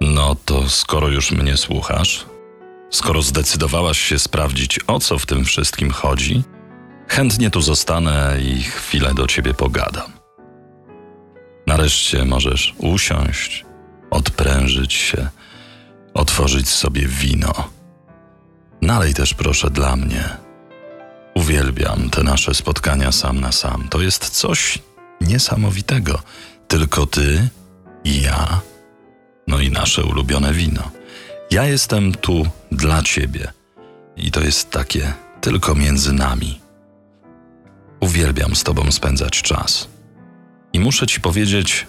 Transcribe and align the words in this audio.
No 0.00 0.36
to 0.44 0.68
skoro 0.68 1.08
już 1.08 1.30
mnie 1.30 1.56
słuchasz, 1.56 2.26
skoro 2.90 3.22
zdecydowałaś 3.22 3.98
się 4.00 4.18
sprawdzić, 4.18 4.80
o 4.86 5.00
co 5.00 5.18
w 5.18 5.26
tym 5.26 5.44
wszystkim 5.44 5.90
chodzi, 5.90 6.42
chętnie 7.08 7.50
tu 7.50 7.62
zostanę 7.62 8.36
i 8.42 8.62
chwilę 8.62 9.14
do 9.14 9.26
ciebie 9.26 9.54
pogadam. 9.54 10.12
Nareszcie 11.66 12.24
możesz 12.24 12.74
usiąść, 12.78 13.64
odprężyć 14.10 14.92
się, 14.92 15.28
otworzyć 16.14 16.68
sobie 16.68 17.08
wino. 17.08 17.52
Nalej 18.82 19.14
też 19.14 19.34
proszę 19.34 19.70
dla 19.70 19.96
mnie. 19.96 20.28
Uwielbiam 21.34 22.10
te 22.10 22.22
nasze 22.22 22.54
spotkania 22.54 23.12
sam 23.12 23.40
na 23.40 23.52
sam. 23.52 23.88
To 23.88 24.00
jest 24.00 24.30
coś 24.30 24.78
niesamowitego. 25.20 26.20
Tylko 26.68 27.06
ty 27.06 27.48
i 28.04 28.22
ja, 28.22 28.60
no 29.46 29.60
i 29.60 29.70
nasze 29.70 30.04
ulubione 30.04 30.52
wino. 30.52 30.90
Ja 31.50 31.64
jestem 31.64 32.14
tu 32.14 32.46
dla 32.72 33.02
ciebie 33.02 33.52
i 34.16 34.30
to 34.30 34.40
jest 34.40 34.70
takie 34.70 35.12
tylko 35.40 35.74
między 35.74 36.12
nami. 36.12 36.60
Uwielbiam 38.00 38.56
z 38.56 38.64
tobą 38.64 38.92
spędzać 38.92 39.42
czas. 39.42 39.88
I 40.72 40.80
muszę 40.80 41.06
ci 41.06 41.20
powiedzieć, 41.20 41.86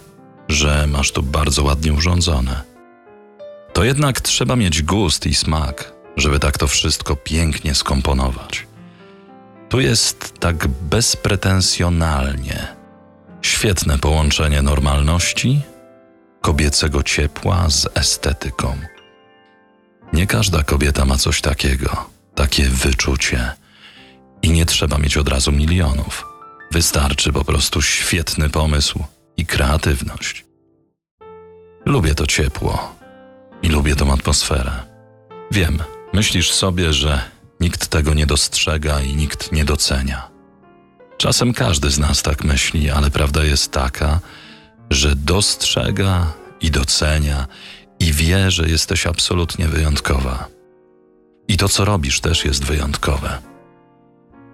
że 0.47 0.87
masz 0.87 1.11
tu 1.11 1.23
bardzo 1.23 1.63
ładnie 1.63 1.93
urządzone. 1.93 2.61
To 3.73 3.83
jednak 3.83 4.21
trzeba 4.21 4.55
mieć 4.55 4.83
gust 4.83 5.25
i 5.25 5.35
smak, 5.35 5.93
żeby 6.17 6.39
tak 6.39 6.57
to 6.57 6.67
wszystko 6.67 7.15
pięknie 7.15 7.75
skomponować. 7.75 8.67
Tu 9.69 9.79
jest 9.79 10.33
tak 10.39 10.67
bezpretensjonalnie. 10.67 12.67
Świetne 13.41 13.97
połączenie 13.97 14.61
normalności, 14.61 15.61
kobiecego 16.45 17.03
ciepła 17.03 17.69
z 17.69 17.87
estetyką. 17.93 18.77
Nie 20.13 20.27
każda 20.27 20.63
kobieta 20.63 21.05
ma 21.05 21.17
coś 21.17 21.41
takiego, 21.41 22.09
takie 22.35 22.63
wyczucie. 22.69 23.51
I 24.41 24.49
nie 24.49 24.65
trzeba 24.65 24.97
mieć 24.97 25.17
od 25.17 25.29
razu 25.29 25.51
milionów. 25.51 26.25
Wystarczy 26.71 27.33
po 27.33 27.45
prostu 27.45 27.81
świetny 27.81 28.49
pomysł 28.49 29.03
i 29.37 29.45
kreatywność. 29.45 30.45
Lubię 31.85 32.15
to 32.15 32.27
ciepło 32.27 32.95
i 33.61 33.69
lubię 33.69 33.95
tą 33.95 34.13
atmosferę. 34.13 34.71
Wiem, 35.51 35.83
myślisz 36.13 36.51
sobie, 36.51 36.93
że 36.93 37.21
nikt 37.59 37.87
tego 37.87 38.13
nie 38.13 38.25
dostrzega 38.25 39.01
i 39.01 39.15
nikt 39.15 39.51
nie 39.51 39.65
docenia. 39.65 40.29
Czasem 41.17 41.53
każdy 41.53 41.89
z 41.91 41.99
nas 41.99 42.21
tak 42.21 42.43
myśli, 42.43 42.89
ale 42.89 43.11
prawda 43.11 43.43
jest 43.43 43.71
taka, 43.71 44.07
że 44.07 44.44
dostrzega 45.25 46.33
i 46.61 46.71
docenia 46.71 47.47
i 47.99 48.13
wie, 48.13 48.51
że 48.51 48.69
jesteś 48.69 49.07
absolutnie 49.07 49.67
wyjątkowa. 49.67 50.47
I 51.47 51.57
to, 51.57 51.69
co 51.69 51.85
robisz, 51.85 52.19
też 52.21 52.45
jest 52.45 52.63
wyjątkowe. 52.63 53.41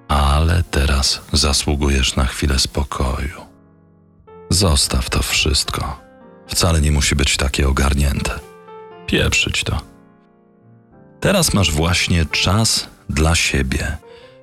Ale 0.08 0.64
teraz 0.72 1.22
zasługujesz 1.34 2.16
na 2.16 2.26
chwilę 2.26 2.60
spokoju. 2.60 3.42
Zostaw 4.50 5.10
to 5.10 5.24
wszystko. 5.24 6.02
Wcale 6.48 6.82
nie 6.82 6.92
musi 6.92 7.16
być 7.16 7.38
takie 7.38 7.68
ogarnięte. 7.68 8.40
Pieprzyć 9.08 9.64
to. 9.64 9.82
Teraz 11.20 11.54
masz 11.54 11.72
właśnie 11.72 12.26
czas 12.26 12.88
dla 13.10 13.36
siebie. 13.36 13.98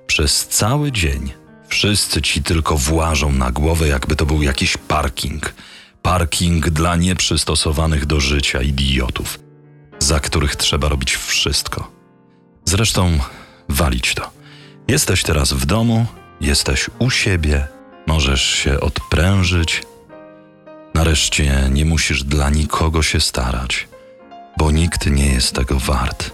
Przez 0.06 0.48
cały 0.48 0.92
dzień 0.92 1.32
wszyscy 1.68 2.22
ci 2.22 2.42
tylko 2.42 2.76
włażą 2.76 3.32
na 3.32 3.50
głowę, 3.50 3.88
jakby 3.88 4.16
to 4.16 4.26
był 4.26 4.42
jakiś 4.42 4.76
parking. 4.76 5.54
Parking 6.02 6.70
dla 6.70 6.96
nieprzystosowanych 6.96 8.06
do 8.06 8.20
życia 8.20 8.62
idiotów, 8.62 9.38
za 9.98 10.20
których 10.20 10.56
trzeba 10.56 10.88
robić 10.88 11.16
wszystko. 11.16 11.90
Zresztą 12.64 13.18
walić 13.68 14.14
to. 14.14 14.30
Jesteś 14.88 15.22
teraz 15.22 15.52
w 15.52 15.66
domu, 15.66 16.06
jesteś 16.40 16.90
u 16.98 17.10
siebie, 17.10 17.68
możesz 18.06 18.42
się 18.42 18.80
odprężyć. 18.80 19.82
Nareszcie 20.94 21.68
nie 21.70 21.84
musisz 21.84 22.24
dla 22.24 22.50
nikogo 22.50 23.02
się 23.02 23.20
starać, 23.20 23.88
bo 24.56 24.70
nikt 24.70 25.06
nie 25.06 25.26
jest 25.26 25.54
tego 25.54 25.78
wart. 25.78 26.30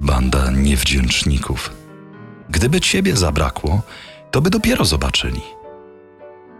Banda 0.00 0.50
niewdzięczników. 0.50 1.70
Gdyby 2.50 2.80
ciebie 2.80 3.16
zabrakło, 3.16 3.82
to 4.30 4.40
by 4.40 4.50
dopiero 4.50 4.84
zobaczyli. 4.84 5.40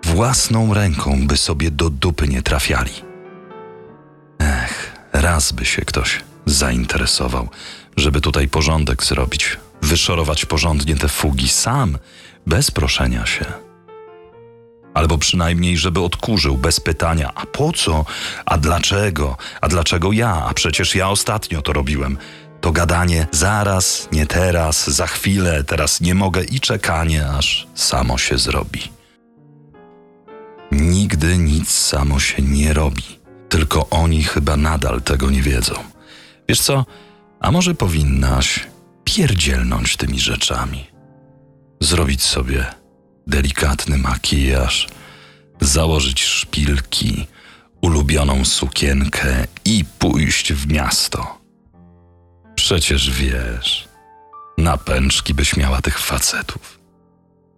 Własną 0.04 0.74
ręką 0.74 1.26
by 1.26 1.36
sobie 1.36 1.70
do 1.70 1.90
dupy 1.90 2.28
nie 2.28 2.42
trafiali. 2.42 2.92
Ech, 4.38 4.96
raz 5.12 5.52
by 5.52 5.64
się 5.64 5.82
ktoś 5.82 6.20
zainteresował, 6.46 7.48
żeby 7.96 8.20
tutaj 8.20 8.48
porządek 8.48 9.04
zrobić, 9.04 9.56
wyszorować 9.82 10.44
porządnie 10.44 10.96
te 10.96 11.08
fugi 11.08 11.48
sam, 11.48 11.98
bez 12.46 12.70
proszenia 12.70 13.26
się. 13.26 13.44
Albo 14.94 15.18
przynajmniej, 15.18 15.76
żeby 15.76 16.00
odkurzył 16.00 16.56
bez 16.56 16.80
pytania: 16.80 17.32
a 17.34 17.46
po 17.46 17.72
co? 17.72 18.04
A 18.46 18.58
dlaczego? 18.58 19.36
A 19.60 19.68
dlaczego 19.68 20.12
ja? 20.12 20.44
A 20.48 20.54
przecież 20.54 20.94
ja 20.94 21.08
ostatnio 21.08 21.62
to 21.62 21.72
robiłem. 21.72 22.18
To 22.60 22.72
gadanie 22.72 23.26
zaraz, 23.32 24.08
nie 24.12 24.26
teraz, 24.26 24.90
za 24.90 25.06
chwilę, 25.06 25.64
teraz 25.64 26.00
nie 26.00 26.14
mogę 26.14 26.44
i 26.44 26.60
czekanie, 26.60 27.28
aż 27.28 27.66
samo 27.74 28.18
się 28.18 28.38
zrobi. 28.38 28.82
Nigdy 30.72 31.38
nic 31.38 31.70
samo 31.70 32.20
się 32.20 32.42
nie 32.42 32.72
robi, 32.72 33.18
tylko 33.48 33.90
oni 33.90 34.22
chyba 34.22 34.56
nadal 34.56 35.02
tego 35.02 35.30
nie 35.30 35.42
wiedzą. 35.42 35.74
Wiesz 36.48 36.60
co? 36.60 36.86
A 37.40 37.50
może 37.50 37.74
powinnaś 37.74 38.66
pierdzielnąć 39.04 39.96
tymi 39.96 40.20
rzeczami? 40.20 40.86
Zrobić 41.80 42.22
sobie 42.22 42.66
delikatny 43.26 43.98
makijaż, 43.98 44.88
założyć 45.60 46.22
szpilki, 46.22 47.26
ulubioną 47.82 48.44
sukienkę 48.44 49.46
i 49.64 49.84
pójść 49.98 50.52
w 50.52 50.72
miasto. 50.72 51.37
Przecież 52.68 53.10
wiesz, 53.10 53.88
na 54.58 54.76
pęczki 54.76 55.34
byś 55.34 55.56
miała 55.56 55.82
tych 55.82 55.98
facetów. 55.98 56.78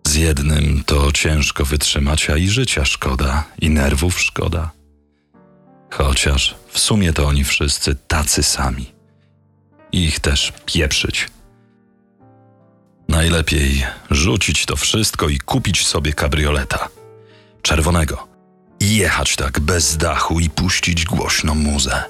Z 0.06 0.14
jednym 0.14 0.84
to 0.86 1.12
ciężko 1.12 1.64
wytrzymać, 1.64 2.30
a 2.30 2.36
i 2.36 2.48
życia 2.48 2.84
szkoda, 2.84 3.44
i 3.60 3.70
nerwów 3.70 4.20
szkoda. 4.20 4.70
Chociaż 5.90 6.54
w 6.68 6.78
sumie 6.78 7.12
to 7.12 7.26
oni 7.26 7.44
wszyscy 7.44 7.94
tacy 7.94 8.42
sami. 8.42 8.92
Ich 9.92 10.20
też 10.20 10.52
pieprzyć. 10.66 11.28
Najlepiej 13.08 13.86
rzucić 14.10 14.66
to 14.66 14.76
wszystko 14.76 15.28
i 15.28 15.38
kupić 15.38 15.86
sobie 15.86 16.12
kabrioleta. 16.12 16.88
Czerwonego. 17.62 18.28
I 18.80 18.96
jechać 18.96 19.36
tak 19.36 19.60
bez 19.60 19.96
dachu 19.96 20.40
i 20.40 20.50
puścić 20.50 21.04
głośną 21.04 21.54
muzę. 21.54 22.04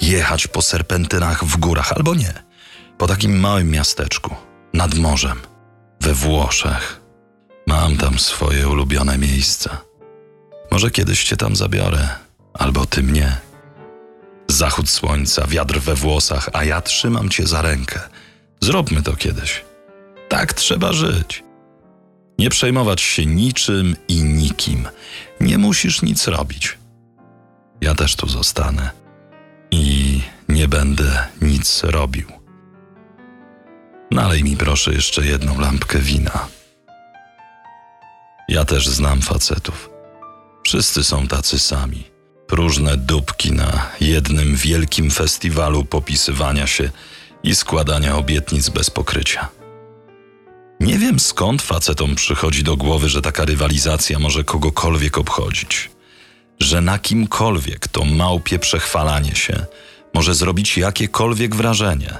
Jechać 0.00 0.46
po 0.46 0.62
serpentynach 0.62 1.44
w 1.44 1.56
górach 1.56 1.92
albo 1.92 2.14
nie. 2.14 2.32
Po 2.98 3.06
takim 3.06 3.40
małym 3.40 3.70
miasteczku, 3.70 4.34
nad 4.74 4.94
morzem, 4.94 5.38
we 6.00 6.14
Włoszech. 6.14 7.00
Mam 7.66 7.96
tam 7.96 8.18
swoje 8.18 8.68
ulubione 8.68 9.18
miejsca. 9.18 9.80
Może 10.70 10.90
kiedyś 10.90 11.24
cię 11.24 11.36
tam 11.36 11.56
zabiorę, 11.56 12.08
albo 12.54 12.86
ty 12.86 13.02
mnie. 13.02 13.36
Zachód 14.48 14.90
słońca, 14.90 15.46
wiatr 15.46 15.80
we 15.80 15.94
włosach, 15.94 16.48
a 16.52 16.64
ja 16.64 16.80
trzymam 16.80 17.28
cię 17.28 17.46
za 17.46 17.62
rękę. 17.62 18.00
Zróbmy 18.60 19.02
to 19.02 19.16
kiedyś. 19.16 19.64
Tak 20.28 20.52
trzeba 20.52 20.92
żyć. 20.92 21.44
Nie 22.38 22.50
przejmować 22.50 23.00
się 23.00 23.26
niczym 23.26 23.96
i 24.08 24.22
nikim. 24.22 24.88
Nie 25.40 25.58
musisz 25.58 26.02
nic 26.02 26.28
robić. 26.28 26.78
Ja 27.80 27.94
też 27.94 28.16
tu 28.16 28.28
zostanę 28.28 28.90
będę 30.68 31.26
nic 31.42 31.84
robił. 31.84 32.26
Nalej 34.10 34.44
mi 34.44 34.56
proszę 34.56 34.92
jeszcze 34.92 35.26
jedną 35.26 35.60
lampkę 35.60 35.98
wina. 35.98 36.48
Ja 38.48 38.64
też 38.64 38.88
znam 38.88 39.22
facetów. 39.22 39.90
Wszyscy 40.64 41.04
są 41.04 41.26
tacy 41.26 41.58
sami. 41.58 42.04
Próżne 42.46 42.96
dupki 42.96 43.52
na 43.52 43.86
jednym 44.00 44.56
wielkim 44.56 45.10
festiwalu 45.10 45.84
popisywania 45.84 46.66
się 46.66 46.90
i 47.42 47.54
składania 47.54 48.16
obietnic 48.16 48.68
bez 48.68 48.90
pokrycia. 48.90 49.48
Nie 50.80 50.98
wiem 50.98 51.20
skąd 51.20 51.62
facetom 51.62 52.14
przychodzi 52.14 52.62
do 52.62 52.76
głowy, 52.76 53.08
że 53.08 53.22
taka 53.22 53.44
rywalizacja 53.44 54.18
może 54.18 54.44
kogokolwiek 54.44 55.18
obchodzić. 55.18 55.90
Że 56.60 56.80
na 56.80 56.98
kimkolwiek 56.98 57.88
to 57.88 58.04
małpie 58.04 58.58
przechwalanie 58.58 59.34
się 59.34 59.66
może 60.14 60.34
zrobić 60.34 60.78
jakiekolwiek 60.78 61.54
wrażenie. 61.56 62.14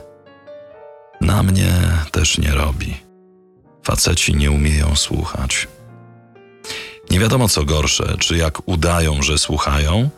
Na 1.20 1.43
mnie 1.43 1.73
też 2.12 2.38
nie 2.38 2.50
robi. 2.50 2.96
Faceci 3.85 4.35
nie 4.35 4.50
umieją 4.50 4.96
słuchać. 4.96 5.69
Nie 7.11 7.20
wiadomo 7.20 7.49
co 7.49 7.64
gorsze, 7.64 8.17
czy 8.19 8.37
jak 8.37 8.69
udają, 8.69 9.23
że 9.23 9.38
słuchają, 9.38 10.11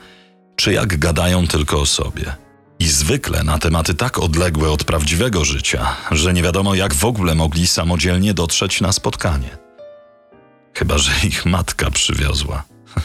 czy 0.56 0.72
jak 0.72 0.98
gadają 0.98 1.46
tylko 1.46 1.80
o 1.80 1.86
sobie. 1.86 2.36
I 2.78 2.88
zwykle 2.88 3.44
na 3.44 3.58
tematy 3.58 3.94
tak 3.94 4.18
odległe 4.18 4.70
od 4.70 4.84
prawdziwego 4.84 5.44
życia, 5.44 5.96
że 6.10 6.32
nie 6.32 6.42
wiadomo 6.42 6.74
jak 6.74 6.94
w 6.94 7.04
ogóle 7.04 7.34
mogli 7.34 7.66
samodzielnie 7.66 8.34
dotrzeć 8.34 8.80
na 8.80 8.92
spotkanie. 8.92 9.58
Chyba, 10.74 10.98
że 10.98 11.12
ich 11.24 11.46
matka 11.46 11.90
przywiozła. 11.90 12.64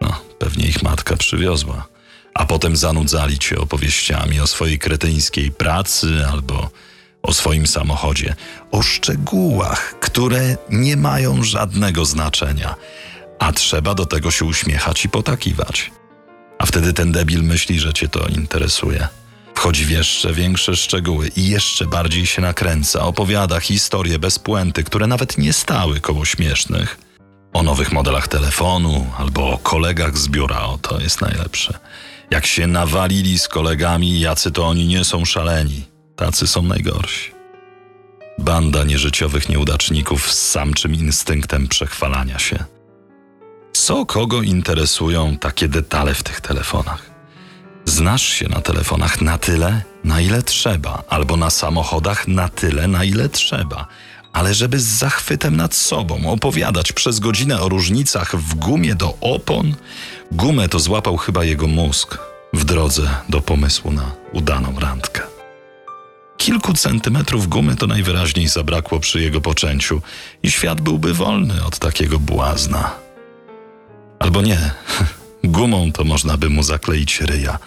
No, 0.00 0.20
pewnie 0.38 0.66
ich 0.66 0.82
matka 0.82 1.16
przywiozła. 1.16 1.86
A 2.36 2.44
potem 2.46 2.76
zanudzali 2.76 3.38
cię 3.38 3.58
opowieściami 3.58 4.40
o 4.40 4.46
swojej 4.46 4.78
kretyńskiej 4.78 5.50
pracy 5.50 6.26
albo 6.32 6.70
o 7.22 7.34
swoim 7.34 7.66
samochodzie, 7.66 8.34
o 8.70 8.82
szczegółach, 8.82 9.94
które 10.00 10.56
nie 10.70 10.96
mają 10.96 11.44
żadnego 11.44 12.04
znaczenia, 12.04 12.74
a 13.38 13.52
trzeba 13.52 13.94
do 13.94 14.06
tego 14.06 14.30
się 14.30 14.44
uśmiechać 14.44 15.04
i 15.04 15.08
potakiwać. 15.08 15.90
A 16.58 16.66
wtedy 16.66 16.92
ten 16.92 17.12
debil 17.12 17.42
myśli, 17.42 17.80
że 17.80 17.92
cię 17.92 18.08
to 18.08 18.28
interesuje. 18.28 19.08
Wchodzi 19.54 19.84
w 19.84 19.90
jeszcze 19.90 20.34
większe 20.34 20.76
szczegóły 20.76 21.30
i 21.36 21.48
jeszcze 21.48 21.86
bardziej 21.86 22.26
się 22.26 22.42
nakręca, 22.42 23.00
opowiada 23.00 23.60
historie 23.60 24.18
bez 24.18 24.38
puenty, 24.38 24.84
które 24.84 25.06
nawet 25.06 25.38
nie 25.38 25.52
stały 25.52 26.00
koło 26.00 26.24
śmiesznych. 26.24 26.98
O 27.52 27.62
nowych 27.62 27.92
modelach 27.92 28.28
telefonu 28.28 29.06
albo 29.18 29.52
o 29.52 29.58
kolegach 29.58 30.18
z 30.18 30.28
biura, 30.28 30.60
o 30.60 30.78
to 30.78 31.00
jest 31.00 31.20
najlepsze. 31.20 31.78
Jak 32.30 32.46
się 32.46 32.66
nawalili 32.66 33.38
z 33.38 33.48
kolegami, 33.48 34.20
jacy 34.20 34.50
to 34.50 34.66
oni 34.66 34.86
nie 34.86 35.04
są 35.04 35.24
szaleni, 35.24 35.82
tacy 36.16 36.46
są 36.46 36.62
najgorsi. 36.62 37.32
Banda 38.38 38.84
nieżyciowych 38.84 39.48
nieudaczników 39.48 40.32
z 40.32 40.50
samczym 40.50 40.94
instynktem 40.94 41.68
przechwalania 41.68 42.38
się. 42.38 42.64
Co 43.72 44.06
kogo 44.06 44.42
interesują 44.42 45.36
takie 45.36 45.68
detale 45.68 46.14
w 46.14 46.22
tych 46.22 46.40
telefonach? 46.40 47.10
Znasz 47.84 48.22
się 48.22 48.48
na 48.48 48.60
telefonach 48.60 49.20
na 49.20 49.38
tyle, 49.38 49.82
na 50.04 50.20
ile 50.20 50.42
trzeba, 50.42 51.02
albo 51.08 51.36
na 51.36 51.50
samochodach 51.50 52.28
na 52.28 52.48
tyle, 52.48 52.88
na 52.88 53.04
ile 53.04 53.28
trzeba, 53.28 53.86
ale 54.36 54.54
żeby 54.54 54.80
z 54.80 54.84
zachwytem 54.84 55.56
nad 55.56 55.74
sobą 55.74 56.30
opowiadać 56.30 56.92
przez 56.92 57.20
godzinę 57.20 57.60
o 57.60 57.68
różnicach 57.68 58.36
w 58.36 58.54
gumie 58.54 58.94
do 58.94 59.14
opon, 59.20 59.74
gumę 60.32 60.68
to 60.68 60.78
złapał 60.78 61.16
chyba 61.16 61.44
jego 61.44 61.66
mózg 61.66 62.18
w 62.52 62.64
drodze 62.64 63.08
do 63.28 63.40
pomysłu 63.40 63.92
na 63.92 64.12
udaną 64.32 64.80
randkę. 64.80 65.22
Kilku 66.36 66.74
centymetrów 66.74 67.48
gumy 67.48 67.76
to 67.76 67.86
najwyraźniej 67.86 68.48
zabrakło 68.48 69.00
przy 69.00 69.20
jego 69.20 69.40
poczęciu 69.40 70.02
i 70.42 70.50
świat 70.50 70.80
byłby 70.80 71.14
wolny 71.14 71.64
od 71.64 71.78
takiego 71.78 72.18
błazna. 72.18 72.90
Albo 74.18 74.42
nie, 74.42 74.70
gumą 75.44 75.92
to 75.92 76.04
można 76.04 76.36
by 76.36 76.50
mu 76.50 76.62
zakleić 76.62 77.20
ryja, 77.20 77.58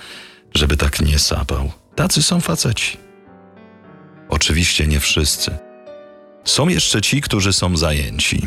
żeby 0.54 0.78
tak 0.78 1.02
nie 1.02 1.20
sapał. 1.20 1.72
Tacy 1.96 2.24
są 2.24 2.42
faceci. 2.42 2.98
Oczywiście 4.30 4.88
nie 4.88 5.00
wszyscy. 5.00 5.69
Są 6.46 6.68
jeszcze 6.68 7.02
ci, 7.02 7.22
którzy 7.22 7.54
są 7.54 7.78
zajęci. 7.78 8.42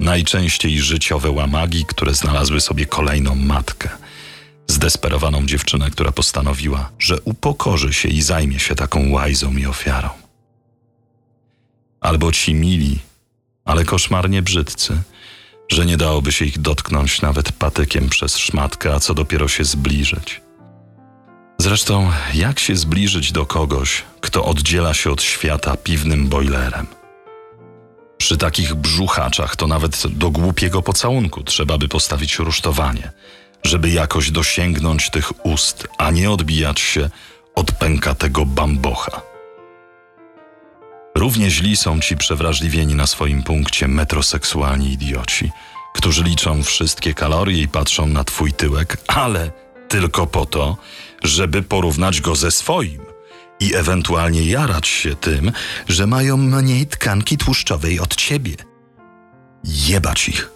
Najczęściej 0.00 0.80
życiowe 0.80 1.30
łamagi, 1.30 1.84
które 1.84 2.14
znalazły 2.14 2.60
sobie 2.60 2.86
kolejną 2.86 3.34
matkę. 3.34 3.88
Zdesperowaną 4.66 5.46
dziewczynę, 5.46 5.90
która 5.90 6.12
postanowiła, 6.12 6.90
że 6.98 7.20
upokorzy 7.20 7.92
się 7.92 8.08
i 8.08 8.22
zajmie 8.22 8.58
się 8.58 8.74
taką 8.74 9.10
łajzą 9.10 9.56
i 9.56 9.66
ofiarą. 9.66 10.08
Albo 12.00 12.32
ci 12.32 12.54
mili, 12.54 12.98
ale 13.64 13.84
koszmarnie 13.84 14.42
brzydcy, 14.42 15.02
że 15.68 15.86
nie 15.86 15.96
dałoby 15.96 16.32
się 16.32 16.44
ich 16.44 16.58
dotknąć 16.58 17.22
nawet 17.22 17.52
patykiem 17.52 18.08
przez 18.08 18.36
szmatkę, 18.38 18.94
a 18.94 19.00
co 19.00 19.14
dopiero 19.14 19.48
się 19.48 19.64
zbliżyć. 19.64 20.40
Zresztą, 21.58 22.10
jak 22.34 22.58
się 22.58 22.76
zbliżyć 22.76 23.32
do 23.32 23.46
kogoś, 23.46 24.04
kto 24.20 24.44
oddziela 24.44 24.94
się 24.94 25.10
od 25.10 25.22
świata 25.22 25.76
piwnym 25.76 26.28
bojlerem? 26.28 26.97
Przy 28.28 28.36
takich 28.36 28.74
brzuchaczach 28.74 29.56
to 29.56 29.66
nawet 29.66 30.06
do 30.06 30.30
głupiego 30.30 30.82
pocałunku 30.82 31.42
trzeba 31.42 31.78
by 31.78 31.88
postawić 31.88 32.38
rusztowanie, 32.38 33.12
żeby 33.64 33.90
jakoś 33.90 34.30
dosięgnąć 34.30 35.10
tych 35.10 35.46
ust, 35.46 35.88
a 35.98 36.10
nie 36.10 36.30
odbijać 36.30 36.80
się 36.80 37.10
od 37.54 37.72
pękatego 37.72 38.46
bambocha. 38.46 39.22
Równie 41.14 41.50
źli 41.50 41.76
są 41.76 42.00
ci 42.00 42.16
przewrażliwieni 42.16 42.94
na 42.94 43.06
swoim 43.06 43.42
punkcie 43.42 43.88
metroseksualni 43.88 44.92
idioci, 44.92 45.50
którzy 45.94 46.24
liczą 46.24 46.62
wszystkie 46.62 47.14
kalorie 47.14 47.62
i 47.62 47.68
patrzą 47.68 48.06
na 48.06 48.24
twój 48.24 48.52
tyłek, 48.52 48.96
ale 49.06 49.50
tylko 49.88 50.26
po 50.26 50.46
to, 50.46 50.76
żeby 51.22 51.62
porównać 51.62 52.20
go 52.20 52.36
ze 52.36 52.50
swoim 52.50 53.07
i 53.60 53.74
ewentualnie 53.74 54.44
jarać 54.44 54.88
się 54.88 55.16
tym, 55.16 55.52
że 55.88 56.06
mają 56.06 56.36
mniej 56.36 56.86
tkanki 56.86 57.38
tłuszczowej 57.38 58.00
od 58.00 58.16
ciebie. 58.16 58.54
Jebać 59.64 60.28
ich. 60.28 60.50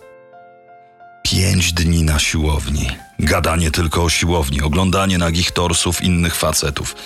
Pięć 1.22 1.72
dni 1.72 2.02
na 2.02 2.18
siłowni, 2.18 2.88
gadanie 3.18 3.70
tylko 3.70 4.04
o 4.04 4.10
siłowni, 4.10 4.62
oglądanie 4.62 5.18
nagich 5.18 5.50
torsów 5.50 6.02
innych 6.02 6.36
facetów. 6.36 6.96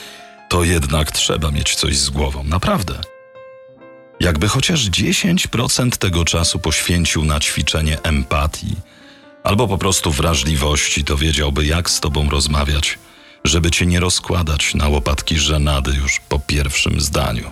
To 0.49 0.65
jednak 0.65 1.13
trzeba 1.13 1.51
mieć 1.51 1.75
coś 1.75 1.99
z 1.99 2.11
głową, 2.11 2.45
naprawdę. 2.45 2.95
Jakby 4.21 4.49
chociaż 4.49 4.91
10% 4.91 5.91
tego 5.91 6.25
czasu 6.25 6.59
poświęcił 6.59 7.25
na 7.25 7.41
ćwiczenie 7.41 8.03
empatii 8.03 8.77
albo 9.45 9.69
po 9.69 9.79
prostu 9.79 10.11
wrażliwości, 10.11 11.05
to 11.05 11.17
wiedziałby, 11.17 11.67
jak 11.67 11.91
z 11.91 12.01
tobą 12.01 12.31
rozmawiać, 12.31 12.99
żeby 13.47 13.71
cię 13.71 13.87
nie 13.87 14.01
rozkładać 14.01 14.75
na 14.75 14.89
łopatki 14.89 15.39
żenady 15.39 15.93
już 15.93 16.21
po 16.21 16.39
pierwszym 16.39 17.01
zdaniu. 17.01 17.51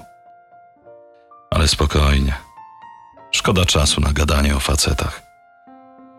Ale 1.51 1.69
spokojnie. 1.69 2.35
Szkoda 3.33 3.65
czasu 3.65 4.01
na 4.01 4.13
gadanie 4.13 4.57
o 4.57 4.61
facetach. 4.61 5.23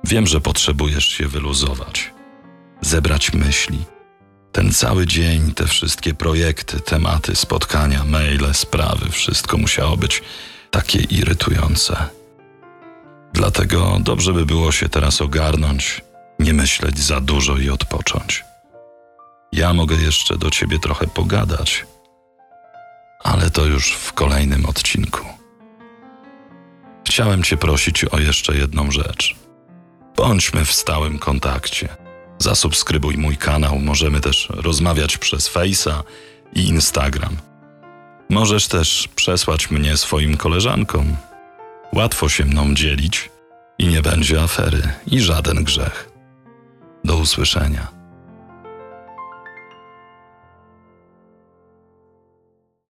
Wiem, 0.03 0.27
że 0.27 0.41
potrzebujesz 0.41 1.07
się 1.07 1.27
wyluzować, 1.27 2.11
zebrać 2.81 3.33
myśli. 3.33 3.85
Ten 4.51 4.73
cały 4.73 5.07
dzień, 5.07 5.53
te 5.53 5.67
wszystkie 5.67 6.13
projekty, 6.13 6.79
tematy, 6.79 7.35
spotkania, 7.35 8.03
maile, 8.03 8.53
sprawy, 8.53 9.09
wszystko 9.09 9.57
musiało 9.57 9.97
być 9.97 10.21
takie 10.71 10.99
irytujące. 10.99 12.09
Dlatego 13.33 13.97
dobrze 13.99 14.33
by 14.33 14.45
było 14.45 14.71
się 14.71 14.89
teraz 14.89 15.21
ogarnąć, 15.21 16.01
nie 16.39 16.53
myśleć 16.53 16.99
za 16.99 17.21
dużo 17.21 17.57
i 17.57 17.69
odpocząć. 17.69 18.44
Ja 19.65 19.73
mogę 19.73 19.95
jeszcze 19.95 20.37
do 20.37 20.49
ciebie 20.49 20.79
trochę 20.79 21.07
pogadać, 21.07 21.85
ale 23.23 23.49
to 23.49 23.65
już 23.65 23.93
w 23.93 24.13
kolejnym 24.13 24.65
odcinku. 24.65 25.25
Chciałem 27.07 27.43
cię 27.43 27.57
prosić 27.57 28.05
o 28.05 28.19
jeszcze 28.19 28.55
jedną 28.55 28.91
rzecz. 28.91 29.35
Bądźmy 30.15 30.65
w 30.65 30.71
stałym 30.71 31.19
kontakcie. 31.19 31.89
Zasubskrybuj 32.37 33.17
mój 33.17 33.37
kanał, 33.37 33.79
możemy 33.79 34.19
też 34.19 34.47
rozmawiać 34.49 35.17
przez 35.17 35.51
Face'a 35.53 36.03
i 36.53 36.67
Instagram. 36.67 37.37
Możesz 38.29 38.67
też 38.67 39.09
przesłać 39.15 39.71
mnie 39.71 39.97
swoim 39.97 40.37
koleżankom. 40.37 41.17
Łatwo 41.93 42.29
się 42.29 42.45
mną 42.45 42.73
dzielić 42.73 43.29
i 43.79 43.87
nie 43.87 44.01
będzie 44.01 44.41
afery 44.41 44.93
i 45.07 45.19
żaden 45.19 45.63
grzech. 45.63 46.09
Do 47.03 47.17
usłyszenia. 47.17 48.04